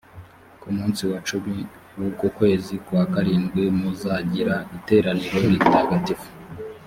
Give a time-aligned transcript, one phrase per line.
[0.61, 1.55] ku munsi wa cumi
[1.97, 6.29] w’uko kwezi kwa karindwi, muzagira iteraniro ritagatifu.